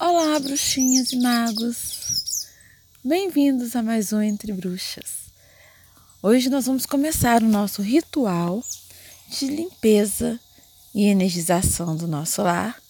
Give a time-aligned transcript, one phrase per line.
[0.00, 1.98] Olá, bruxinhas e magos!
[3.04, 5.26] Bem-vindos a mais um Entre Bruxas.
[6.22, 8.62] Hoje nós vamos começar o nosso ritual
[9.28, 10.38] de limpeza
[10.94, 12.80] e energização do nosso lar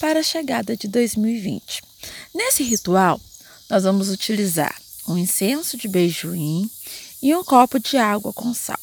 [0.00, 1.82] para a chegada de 2020.
[2.34, 3.20] Nesse ritual,
[3.68, 4.74] nós vamos utilizar
[5.06, 6.68] um incenso de beijoim
[7.22, 8.80] e um copo de água com sal.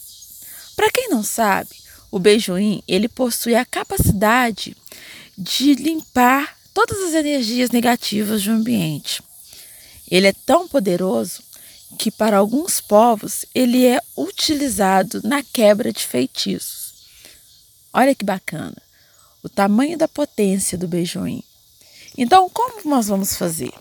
[0.74, 1.76] Para quem não sabe,
[2.10, 4.74] o beijoim ele possui a capacidade
[5.38, 9.24] de limpar todas as energias negativas do ambiente.
[10.08, 11.42] Ele é tão poderoso
[11.98, 16.94] que para alguns povos ele é utilizado na quebra de feitiços.
[17.92, 18.80] Olha que bacana,
[19.42, 21.44] o tamanho da potência do beijoim.
[22.16, 23.74] Então, como nós vamos fazer?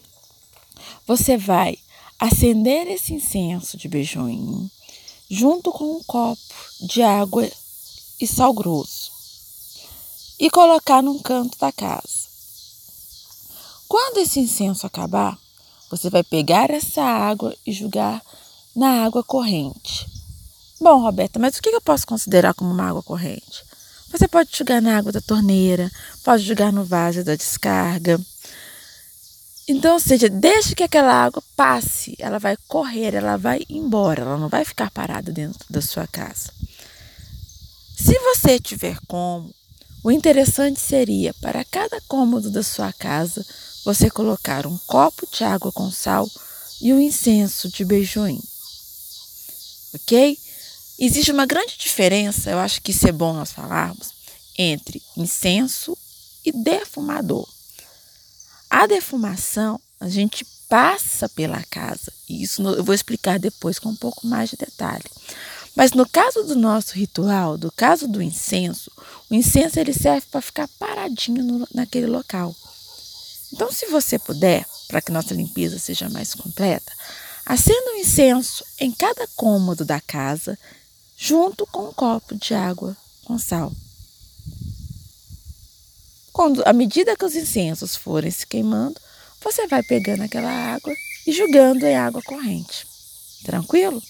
[1.07, 1.79] Você vai
[2.19, 4.71] acender esse incenso de beijoim
[5.29, 7.47] junto com um copo de água
[8.19, 9.13] e sal grosso
[10.41, 12.26] e colocar num canto da casa.
[13.89, 15.39] Quando esse incenso acabar,
[15.91, 18.21] você vai pegar essa água e jogar
[18.75, 20.07] na água corrente.
[20.81, 23.65] Bom, Roberta, mas o que eu posso considerar como uma água corrente?
[24.11, 25.91] Você pode jogar na água da torneira,
[26.25, 28.21] pode jogar no vaso da descarga.
[29.69, 34.37] Então, ou seja, desde que aquela água passe, ela vai correr, ela vai embora, ela
[34.37, 36.53] não vai ficar parada dentro da sua casa.
[37.97, 39.53] Se você tiver como,
[40.07, 43.45] o interessante seria para cada cômodo da sua casa
[43.85, 46.31] você colocar um copo de água com sal
[46.81, 48.41] e um incenso de beijoim.
[49.93, 50.39] Ok?
[50.97, 54.13] Existe uma grande diferença, eu acho que isso é bom nós falarmos,
[54.57, 55.99] entre incenso
[56.45, 57.49] e defumador.
[58.71, 62.13] A defumação, a gente passa pela casa.
[62.29, 65.11] E isso eu vou explicar depois com um pouco mais de detalhe.
[65.77, 68.91] Mas no caso do nosso ritual, do caso do incenso,
[69.31, 72.57] o incenso ele serve para ficar paradinho no, naquele local.
[73.53, 76.91] Então, se você puder, para que nossa limpeza seja mais completa,
[77.45, 80.59] acenda um incenso em cada cômodo da casa,
[81.15, 83.71] junto com um copo de água com sal.
[86.33, 88.99] Quando, à medida que os incensos forem se queimando,
[89.43, 90.93] você vai pegando aquela água
[91.27, 92.87] e jogando em água corrente.
[93.45, 94.03] Tranquilo?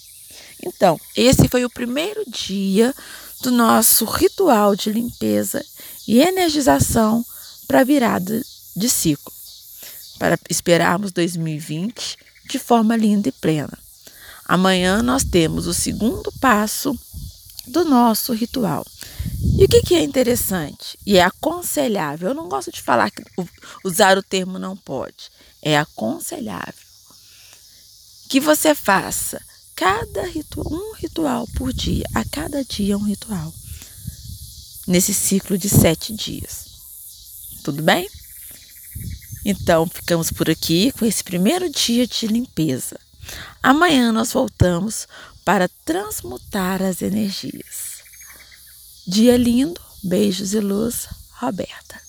[0.67, 2.93] Então, esse foi o primeiro dia
[3.41, 5.65] do nosso ritual de limpeza
[6.09, 7.25] e energização
[7.69, 8.43] para virada
[8.75, 9.33] de ciclo,
[10.19, 12.17] para esperarmos 2020
[12.49, 13.79] de forma linda e plena.
[14.45, 16.99] Amanhã nós temos o segundo passo
[17.69, 18.85] do nosso ritual.
[19.59, 22.31] E o que, que é interessante e é aconselhável?
[22.31, 23.23] Eu não gosto de falar que
[23.85, 25.31] usar o termo não pode.
[25.63, 26.87] É aconselhável
[28.29, 29.41] que você faça
[29.77, 33.53] cada ritual, um ritual por dia, a cada dia um ritual,
[34.87, 36.65] nesse ciclo de sete dias.
[37.63, 38.09] Tudo bem?
[39.45, 42.99] Então, ficamos por aqui com esse primeiro dia de limpeza.
[43.63, 45.07] Amanhã nós voltamos
[45.45, 48.03] para transmutar as energias.
[49.07, 52.06] Dia lindo, beijos e luz, Roberta.